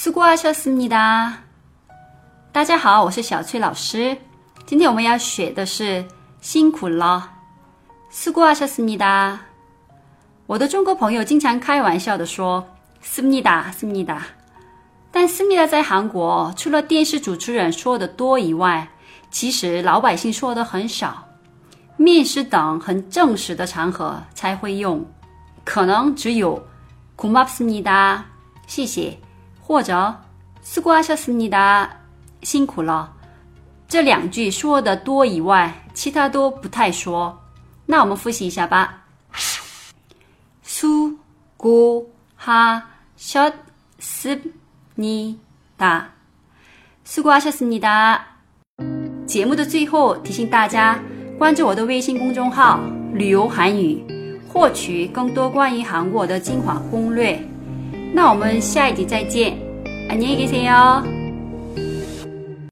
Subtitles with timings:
[0.00, 1.37] 수고하셨습니다。
[2.51, 4.17] 大家好，我是小翠老师。
[4.65, 6.05] 今天我们要学的是
[6.41, 7.29] 辛苦了。
[8.11, 9.39] 수고하셨습니다。
[10.47, 12.65] 我的中国朋友经常开玩笑的说“
[13.03, 14.19] 습니다”，“습니다”。
[15.11, 18.89] 但“습니다”在韩国除了电视主持人说的多以外，
[19.29, 21.27] 其实老百姓说的很少。
[21.97, 25.05] 面试等很正式的场合才会用，
[25.63, 26.65] 可能只有“
[27.15, 28.23] 고맙습니다”，
[28.67, 29.17] 谢谢。
[29.70, 30.14] 或者
[30.64, 31.88] 수고하셨습니다
[32.42, 33.12] 辛苦了。
[33.88, 37.38] 这两句说的多以外，其他都不太说。
[37.86, 39.02] 那我们复习一下吧。
[43.98, 45.38] 수고하셨습니
[45.78, 46.06] 다，
[47.04, 48.18] 수고하셨습니 다。
[49.26, 50.98] 节目的最后提醒大家
[51.38, 52.80] 关注我的微信公众号“
[53.12, 54.04] 旅游韩语”，
[54.48, 57.40] 获取更多关于韩国的精华攻略。
[58.12, 59.58] 那我们下一集再见，
[60.08, 61.19] 안녕히계세 요。